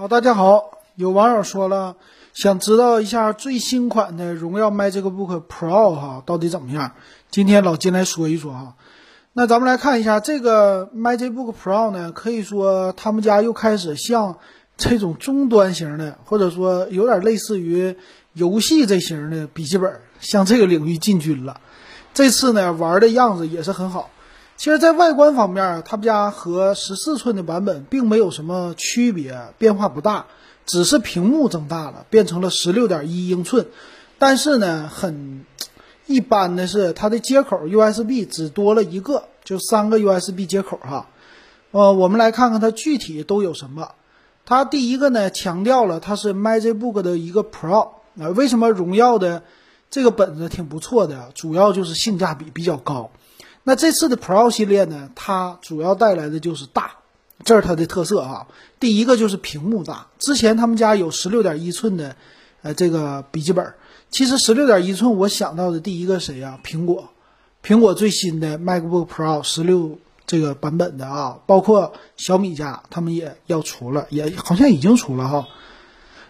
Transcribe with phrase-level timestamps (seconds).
[0.00, 0.78] 好，大家好。
[0.94, 1.96] 有网友说了，
[2.32, 6.92] 想知道一下最新款的荣耀 MagicBook Pro 哈，到底怎么样？
[7.32, 8.76] 今天老金来说一说哈。
[9.32, 14.38] 那咱们来看一下这个 MagicBook Pro 呢，可以说他们家又开始向
[14.76, 17.96] 这种中端型的，或者说有点类似于
[18.34, 21.60] 游戏这型的笔记本，向这个领域进军了。
[22.14, 24.10] 这次呢，玩的样子也是很好。
[24.58, 30.26] 其实，在外观方面，他们家和十四寸的版本并没有什么区别，变化不大，
[30.66, 33.68] 只是屏幕增大了，变成了十六点一英寸。
[34.18, 35.46] 但是呢，很
[36.06, 41.06] 一般的是，它的接口 USB 只多了一个，就三个 USB 接口哈。
[41.70, 43.92] 呃，我们来看看它具体都有什么。
[44.44, 48.30] 它第一个呢，强调了它是 MagicBook 的一个 Pro 啊。
[48.34, 49.44] 为什么荣耀的
[49.88, 51.30] 这个本子挺不错的？
[51.36, 53.12] 主要就是性价比比较高。
[53.64, 56.92] 那这次的 Pro 系列呢，它主要带来的就是大，
[57.44, 58.46] 这是它的特色啊。
[58.80, 62.16] 第一个就是屏幕大，之前他们家有十六点一寸的，
[62.62, 63.74] 呃，这个笔记本。
[64.10, 66.58] 其实十六点一寸，我想到的第一个谁呀？
[66.64, 67.10] 苹果，
[67.62, 75.46] 苹果最新的 MacBook Pro 十六这个版本的啊，包括小米家他们也要出了，也好像已经出了哈。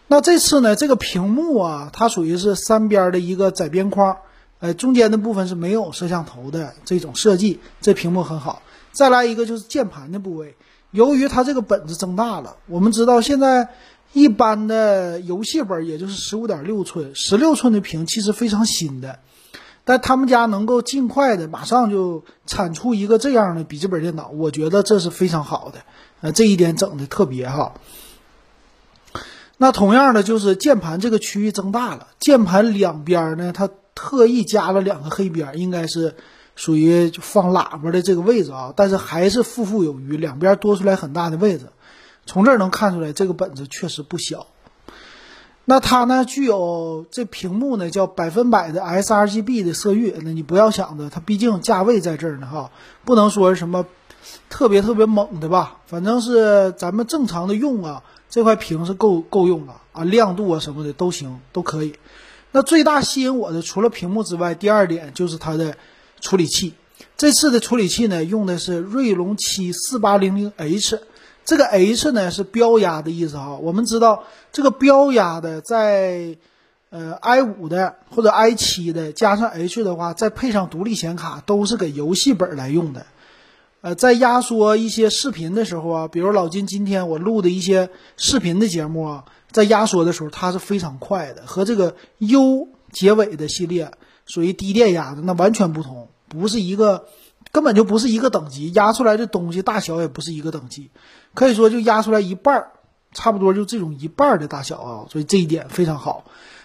[0.09, 4.17] 那这次呢，这个屏幕啊，它属于是三边的一个窄边框。
[4.61, 8.63] 呃，中间的部分是没有摄像头的这种设计，这屏幕很好。
[8.91, 10.57] 再来一个就是键盘的部位，
[10.91, 13.69] 由于它这个本子增大了，我们知道现在
[14.13, 19.21] 一般的游戏本也就是十五点六寸、十六寸的屏，其实非常新的。
[19.85, 25.79] 但他们家能够尽快的马上就产出一个这样的笔记本电脑，我觉得这是非常好的。
[26.21, 27.75] 呃，这一点整的特别哈。
[29.57, 33.71] 那同样的就是键盘这个区域增大了，键盘两边呢，它。
[33.99, 36.15] 特意加了两个黑边，应该是
[36.55, 41.67] 属于就放喇叭的这个位置啊，但是还是富富有余，两边多出来很大的位置。
[42.25, 44.47] 从这儿能看出来，这个本子确实不小。
[45.65, 50.15] 那它呢，具有这屏幕呢叫百分百的 sRGB 的色域。
[50.23, 52.71] 那你不要想着它，毕竟价位在这儿呢哈，
[53.05, 53.85] 不能说什么
[54.49, 61.95] 特别特别猛的吧，反正是咱们正常的用啊，这块屏是够够用了啊，亮度啊什么的都行，都可以。
[62.51, 65.77] 那最大吸引我的，除了屏幕之外，第二点就是它的
[66.21, 66.73] 处理器。
[67.17, 71.01] 这次的处理器呢，用的是锐龙七四八零零 H，
[71.45, 73.57] 这个 H 呢是标压的意思哈。
[73.57, 76.37] 我们知道这个标压的，在
[76.91, 83.05] 呃 i 五的或者 i 七的加上 H 的话，再配上独立显卡，都是给游戏本来用的。
[83.81, 89.25] 呃，在压缩一些视频的时候啊，比如老金今天我录的一些视频的节目啊。
[89.51, 93.93] 在压缩的时候，它是非常快的，和这个 U 结尾的系列
[94.27, 97.07] 属于低电压的，那完全不同，不是一个，
[97.51, 100.91] 根本就不是一个等级，压出来的东西大小也不是一个等级，
[101.35, 102.73] 可以说就压出来一半儿，
[103.13, 106.25] 差不多就这种一半儿的大小啊，所以这一点非常好。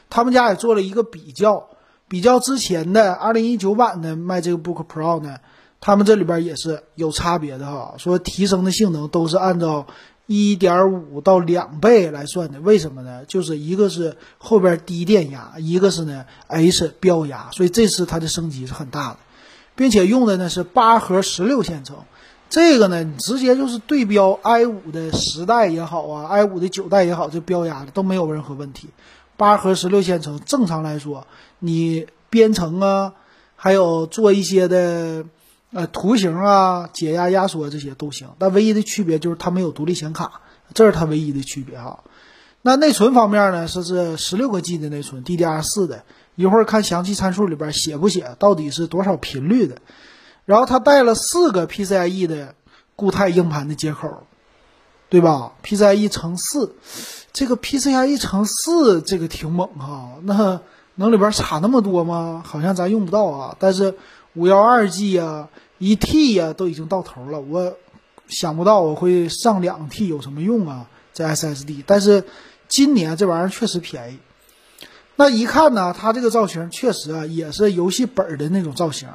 [0.09, 1.69] 他们家也做了一个比较，
[2.09, 5.37] 比较之前的二零一九版的卖这个 Book Pro 呢，
[5.79, 9.87] 他们这里边也是有差别的哈，说提升的性能都是按照。
[10.25, 13.25] 一点五到两倍来算的，为什么呢？
[13.25, 19.17] 就是一个是后边低电压，一个是呢 H 标压，所以这次它的升级是很大的，
[19.75, 21.97] 并且用的呢是八核十六线程，
[22.49, 28.87] 这个呢你直接就是对标 i 五的十代也好啊，i 五的九代也好，这标压的都没有任何问题。
[29.35, 31.27] 八核十六线程，正常来说，
[31.59, 33.13] 你编程啊，
[33.57, 35.25] 还有做一些的。
[35.73, 40.41] 呃，图形啊，解压、压缩这些都行，但唯一的区别就是它没有独立显卡，
[40.73, 42.03] 这是它唯一的区别哈。
[42.61, 46.03] 那内存方面呢，是是十六个 G 的内存，DDR 四的。
[46.35, 49.77] 一会儿看详细参数里边写不写，到底是多少频率的。
[50.45, 52.55] 然后它带了四个 PCIe 的
[52.95, 54.23] 固态硬盘的接口，
[55.09, 56.75] 对吧？PCIe 乘四，
[57.33, 60.13] 这个 PCIe 乘四这个挺猛哈。
[60.23, 60.61] 那
[60.95, 62.41] 能里边插那么多吗？
[62.45, 63.55] 好像咱用不到啊。
[63.59, 63.95] 但是
[64.35, 65.49] 五幺二 G 呀。
[65.79, 67.41] 一 T 呀，都已经到头了。
[67.41, 67.75] 我
[68.29, 70.87] 想不到我会上两 T 有什么用啊？
[71.13, 72.23] 这 SSD，但是
[72.69, 74.19] 今年这玩意儿确实便宜。
[75.17, 79.09] 那一看呢，它这个造型确实啊，也是游戏本的那种造型。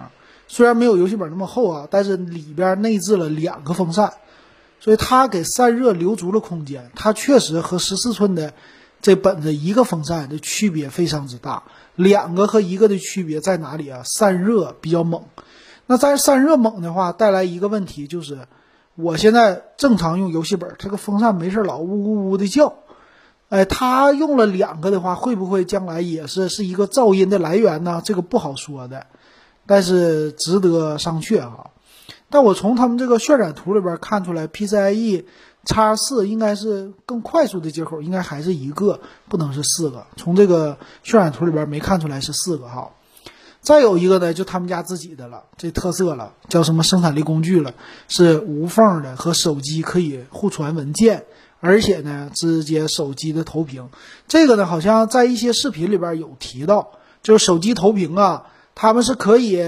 [0.47, 4.12] 虽然没有游戏本那么厚啊，但是里边内置了两个风扇，
[4.79, 6.91] 所以它给散热留足了空间。
[6.94, 8.53] 它确实和十四寸的
[9.00, 11.65] 这本子一个风扇的区别非常之大。
[11.95, 14.03] 两个和一个的区别在哪里啊？
[14.05, 15.25] 散热比较猛。
[15.87, 18.47] 那在散热猛的话，带来一个问题就是，
[18.95, 22.75] 我现在正常用游戏本，这个风扇没事老呜呜呜的叫，
[23.49, 28.03] 哎，它用了两个的话，会不会将来也是是一个噪音的来源呢？
[28.05, 29.06] 这个不好说的，
[29.67, 31.71] 但是值得商榷哈。
[32.31, 35.25] 但我从他们这个渲染图里边看出来，PCIe
[35.65, 40.07] 叉四应该是更快速的接口，应该还是一个，不能是四个。
[40.17, 42.91] 从这个渲染图里边没看出来是四个哈。
[43.61, 47.75] 再有一个呢，就他们家自己的了，这特色了，叫什么生产力工具了，
[48.07, 51.25] 是无缝的，和手机可以互传文件，
[51.61, 53.91] 而且呢，直接手机的投屏。
[54.29, 56.93] 这个呢，好像在一些视频里边有提到，
[57.23, 59.61] 就是手机投屏啊，他们是可以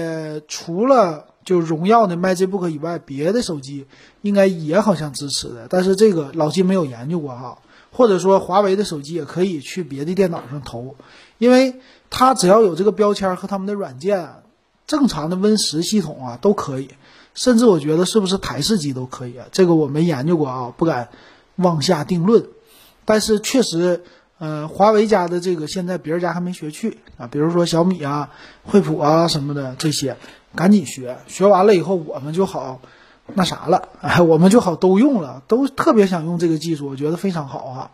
[0.47, 3.85] 除了就荣耀的 MagicBook 以外，别的手机
[4.21, 7.59] 应该也好像支持的，但是这个老金没有研究过哈，
[7.91, 10.95] 或者说华为的手机也可以去别的电脑上投，
[11.37, 11.75] 因为。
[12.13, 14.43] 它只要有这个标签和他们的软件，
[14.85, 16.89] 正常的 Win 十系统啊都可以，
[17.33, 19.47] 甚至我觉得是不是台式机都可以啊？
[19.53, 21.07] 这个我没研究过啊，不敢
[21.55, 22.49] 妄下定论。
[23.05, 24.03] 但是确实，
[24.39, 28.31] 呃，华为家的这个现在别人家还没学去啊，比如说小米啊、
[28.63, 30.17] 惠普啊什么的这些，
[30.55, 32.81] 赶紧学，学完了以后我们就好
[33.33, 37.91] 那啥了， 哎，我们就好都用了，都特别想用这个技术，我觉得非常好哈。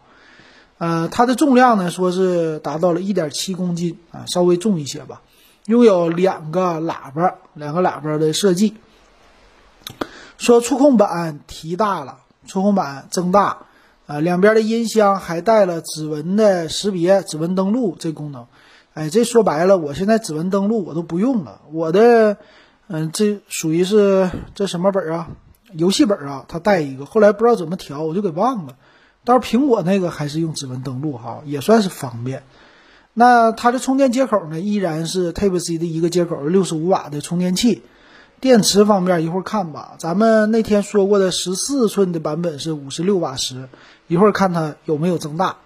[0.80, 5.21] 呃，它的重量呢，说是达到了一点七公斤啊，稍微重一些吧。
[5.65, 8.75] 拥有两个喇叭，两个喇叭的设计。
[10.38, 13.65] 说触控板提大了，触控板增大，
[14.06, 18.45] 啊，两边的音箱还带了指纹的识别、指纹登录这功能。
[18.98, 21.62] 哎，这说白了，我现在指纹登录我都不用了。
[21.72, 22.38] 我的，
[22.88, 25.28] 嗯，这属于是这什么本啊？
[25.72, 28.74] 游戏本啊，它带一个，后来不知道怎么调，我就给忘了。
[29.24, 32.42] 到时候苹果那个还是用指纹登录哈，也算是方便。
[33.14, 37.84] 那它的充电接口呢，依然是 Type C 的一个接口，六十五瓦的充电器。
[38.40, 39.94] 电池方面一会儿看吧。
[40.00, 43.70] 咱们那天说过的十四寸的版本是五十六瓦时，
[44.08, 45.58] 一会儿看它有没有增大。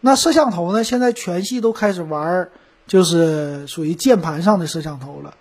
[0.00, 0.84] 那摄像头呢？
[0.84, 2.48] 现在全系都开始玩，
[2.86, 5.34] 就是属于键盘上的摄像头了。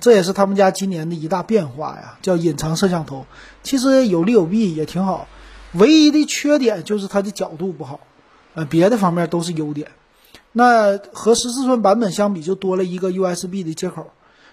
[0.00, 3.26] 这也是他们家今年的一大变化呀，叫隐藏摄像头。
[3.62, 5.26] 其实有利有弊，也挺好。
[5.74, 8.00] 唯一的缺点就是它的角度不好，
[8.54, 9.90] 呃，别的方面都是优点。
[10.52, 14.10] 那和十四寸版本相比，就多了一个 USB 的接口，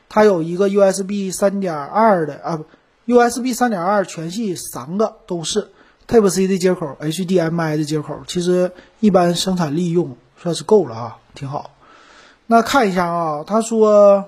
[0.09, 2.65] 它有一个 USB 三点二的啊，不
[3.13, 5.69] ，USB 三点二全系三个都是
[6.07, 11.71] Type C 的接口，HDMI 的接口，其实一般生产力用算是够了啊，挺好。
[12.47, 14.25] 那看一下啊，他说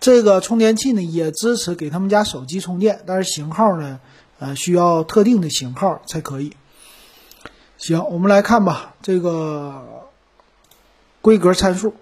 [0.00, 4.00] 这个充电器呢也支持给他们家手机充电，但是型号呢？
[4.40, 6.52] 呃，需要特定的型号才可以。
[7.76, 9.82] 行，我们来看吧，这个
[11.20, 11.94] 规格参数。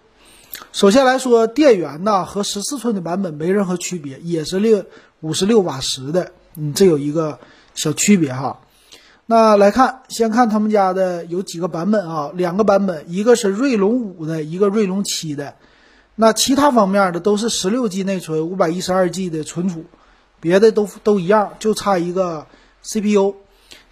[0.71, 4.85] 首先来说，电源呢和十四寸的版本没任何区别，也是六
[5.21, 6.33] 五十六瓦时的。
[6.57, 7.39] 嗯，这有一个
[7.77, 8.61] 小区别哈。
[9.27, 12.33] 那来看，先看他们家的有几个版本啊？
[12.35, 15.55] 两个版本，一个是锐龙五的，一个锐龙七的。
[16.17, 19.85] 那其他方面的都是十六 G 内存，五百一十二 G 的存储。
[20.39, 22.47] 别的都都一样，就差一个
[22.83, 23.35] CPU。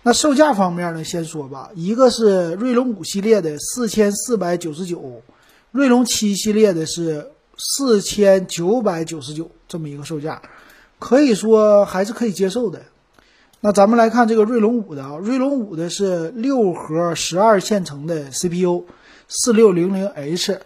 [0.02, 1.02] 那售价方面呢？
[1.02, 5.22] 先说吧，一个是锐龙五系列的四千四百九十九，
[5.72, 10.42] 锐龙七系列的是四千九百九十九，这么一个售价，
[10.98, 12.82] 可以说还是可以接受的。
[13.66, 18.84] 那咱们来看这个锐龙五的啊，锐龙五的是六核十二线程的 CPU，
[19.26, 20.60] 四六零零 H。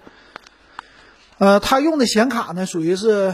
[1.38, 3.32] 呃，它用的显卡呢，属于是。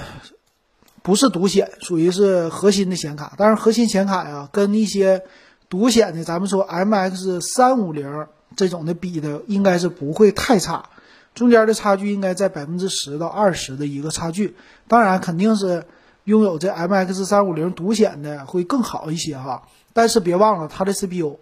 [1.03, 3.35] 不是独显，属于是核心的显卡。
[3.37, 5.23] 但是核心显卡呀，跟一些
[5.69, 8.27] 独显的，咱们说 M X 三五零
[8.57, 10.91] 这种的比的，应该是不会太差。
[11.35, 14.57] 中间的差距应该在百分之十到二十的一个差距。
[14.89, 15.85] 当然，肯定是
[16.25, 19.69] 拥有这 M X 三五零独显的会更好一些哈。
[19.93, 21.39] 但是别忘了它的 C P U，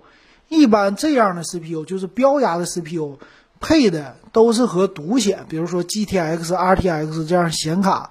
[0.48, 3.18] 一般这样的 C P U 就是标压的 C P U，
[3.60, 8.10] 配的都是和独显，比如说 G T X、R T X 这样显卡。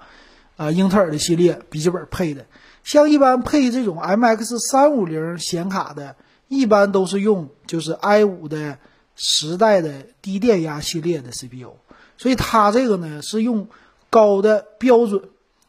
[0.57, 2.45] 啊，英特尔的系列笔记本配的，
[2.83, 6.15] 像一般配这种 M X 三五零显卡的，
[6.49, 8.77] 一般都是用就是 i 五的
[9.15, 11.77] 时代的低电压系列的 C P U，
[12.15, 13.69] 所以它这个呢是用
[14.11, 15.23] 高的标准，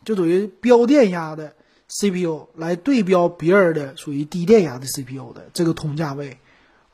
[0.04, 1.54] 就等于标电压的
[1.88, 6.38] C P U 来对标别人的属于低电压的 C P U 的这个同价位。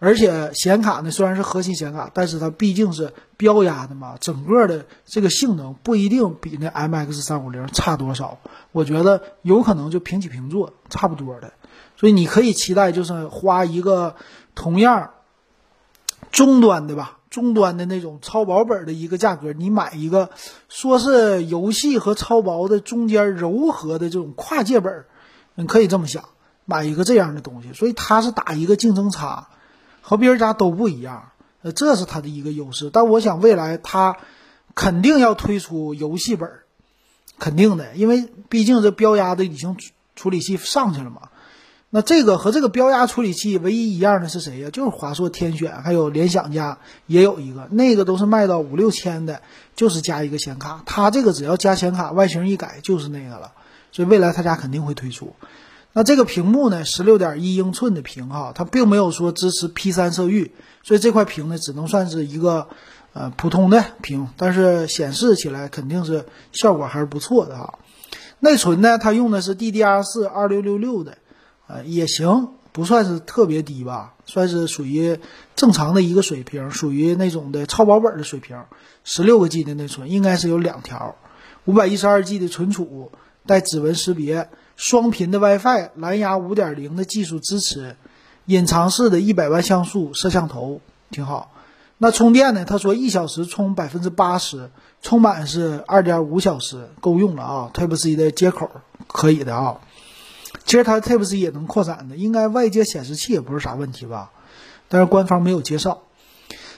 [0.01, 8.39] 而且显卡呢虽然是核心显卡，但是它毕竟是标压的嘛，整个的这个性能不一定比那 M X 三五零差多少。
[8.71, 11.53] 我觉得有可能就平起平坐，差不多的。
[11.97, 14.15] 所以你可以期待，就是花一个
[14.55, 15.11] 同样
[16.31, 20.31] 中端的吧，中端的那种超薄本的一个价格，你买一个
[20.69, 25.05] 说是游戏和超薄的中间柔和的这种跨界本，
[25.55, 26.25] 你可以这么想，
[26.65, 27.73] 买一个这样的东西。
[27.73, 29.49] 所以它是打一个竞争差。
[30.01, 32.89] 和别人家都不一样，呃，这是它的一个优势。
[32.89, 34.17] 但我想未来它
[34.75, 36.51] 肯定要推出游戏本，
[37.39, 39.77] 肯定的，因为毕竟这标压的已经
[40.17, 41.29] 处理器上去了嘛。
[41.91, 44.69] 那这个和这个标压处理器唯一一样的是谁呀？
[44.71, 46.77] 就是华硕天选，还有联想家
[47.07, 49.41] 也有一个，那个都是卖到五六千的，
[49.75, 50.83] 就是加一个显卡。
[50.85, 53.53] 它这个只要加显卡，外形一改就是那个了。
[53.91, 55.33] 所以未来他家肯定会推出。
[55.95, 60.53] 那这个屏幕呢，十六点一英寸的屏哈，它并没有说支持 P 三色域，
[60.83, 62.69] 所以这块屏呢只能算是一个
[63.15, 67.79] 呃普通的屏，但是显示起来肯定是效果还是不错的哈。
[68.41, 71.17] 内存呢，它用的是 DDR 四二六六六的。
[71.69, 75.21] 呃，也行，不算是特别低吧，算是属于
[75.55, 78.65] 正常的一个水平，属于那种的超薄本的水平。
[79.05, 81.15] 十六个 G 的内存，应该是有两条，
[81.67, 83.13] 五百一十二 G 的存储，
[83.47, 87.97] 带指纹识别，双频的 WiFi，蓝牙五点零的技术支持，
[88.47, 91.53] 隐藏式的一百万像素摄像头，挺好。
[91.99, 92.65] 那充电呢？
[92.65, 94.71] 他说一小时充百分之八十，
[95.03, 97.71] 充满是二点五小时，够用了啊。
[97.75, 98.71] Type C 的接口
[99.09, 99.81] 可以的啊。
[100.69, 104.31] 其实它 Type C 也能扩展的，应该外接显示器也不是啥问题吧？
[104.89, 106.03] 但是官方没有介绍。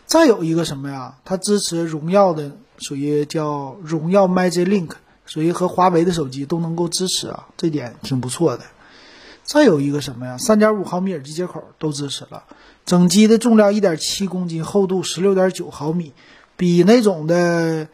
[0.06, 1.16] 再有一个什么呀？
[1.24, 4.90] 它支持荣耀的，属于叫荣耀 Magic Link，
[5.26, 8.62] 属于和华为的手机都能够支持啊，这点挺不错的。
[9.42, 10.38] 再有一个什么呀？
[10.38, 12.44] 三点五毫米耳机接口都支持了。
[12.86, 16.12] 整机的重量一点七公斤，厚度十六点九毫米，
[16.56, 17.88] 比那种的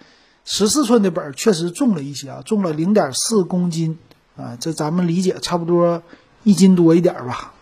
[0.44, 3.98] 十四寸的本确实重了一些啊，重了零点四公斤。
[4.36, 6.02] 啊，这咱们理解差不多
[6.42, 7.52] 一斤多一点吧。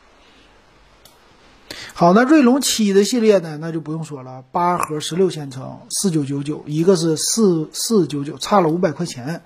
[1.92, 9.42] 好，那锐龙七的系列呢，那就不用说了，八核十六线程，四九九九，一个是四四九九，差了五百块钱。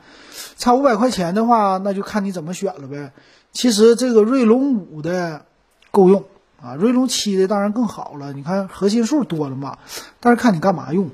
[0.56, 3.12] 差五百块钱的话，那就看你怎么选了呗。
[3.52, 5.44] 其实这个锐龙五的
[5.90, 6.24] 够用
[6.62, 8.32] 啊，锐龙七的当然更好了。
[8.32, 9.78] 你看核心数多了嘛，
[10.20, 11.10] 但是看你干嘛用，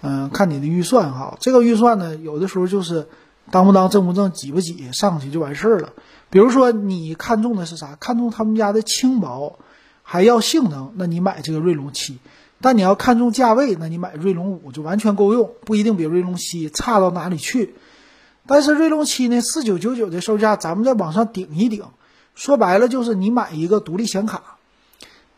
[0.00, 1.36] 嗯，看你的预算哈。
[1.40, 3.06] 这个预算呢，有的时候就是。
[3.50, 5.92] 当不当正不正挤不挤上去就完事儿了。
[6.30, 7.96] 比如说你看中的是啥？
[8.00, 9.58] 看中他们家的轻薄，
[10.02, 12.18] 还要性能，那你买这个锐龙七。
[12.60, 17.74] 但你要看中价位，那你买锐龙五就完全够用，不一定比锐龙七差到哪里去。
[18.46, 21.84] 但是锐龙七呢，四九九九的售价，咱们再往上顶一顶。
[22.34, 24.56] 说白了就是你买一个独立显卡，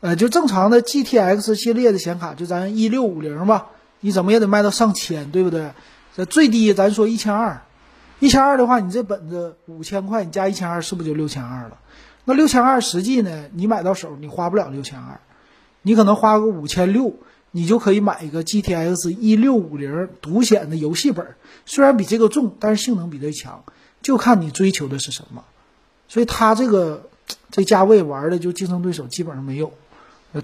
[0.00, 3.69] 呃，就正常的 GTX 系列的显卡，就咱一六五零吧，
[4.00, 5.73] 你怎么也得卖到上千，对不对？
[6.17, 7.62] 这最低咱说一千二。
[8.20, 11.78] 一千二的话，你这本子五千块，你加一千二，是不是就六千二了？
[12.26, 13.46] 那六千二实际呢？
[13.52, 15.20] 你买到手，你花不了六千二，
[15.80, 17.14] 你可能花个五千六，
[17.50, 21.26] 你就可以买一个 GTX 一六五零独显的游戏本。
[21.64, 23.64] 虽然比这个重，但是性能比这强，
[24.02, 25.44] 就看你追求的是什么。
[26.06, 27.08] 所以他这个
[27.50, 29.72] 这价位玩的就竞争对手基本上没有，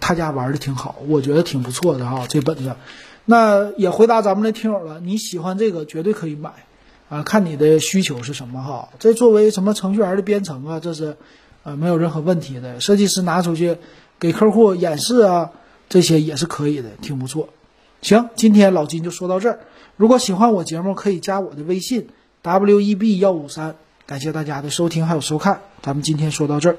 [0.00, 2.26] 他家玩的挺好，我觉得挺不错的哈。
[2.26, 2.74] 这本子，
[3.26, 6.50] 那也回答咱们的听友了，你喜欢这个绝对可以买。
[7.08, 8.88] 啊，看你的需求是什么哈？
[8.98, 11.16] 这作为什么程序员的编程啊，这是，
[11.62, 12.80] 呃，没有任何问题的。
[12.80, 13.76] 设计师拿出去
[14.18, 15.52] 给客户演示啊，
[15.88, 17.48] 这些也是可以的，挺不错。
[18.02, 19.60] 行，今天老金就说到这儿。
[19.96, 22.08] 如果喜欢我节目，可以加我的微信
[22.42, 23.76] w e b 幺五三。
[24.06, 26.76] 感谢大家的收听还有收看，咱们今天说到这儿。